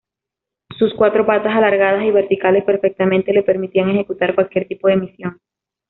[0.79, 5.39] Sus cuatro patas alargadas y verticales perfectamente le permitían ejecutar cualquier tipo de misión.